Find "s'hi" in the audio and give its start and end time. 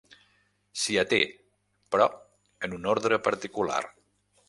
0.83-0.95